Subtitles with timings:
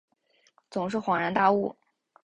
[0.71, 1.75] 总是恍然大悟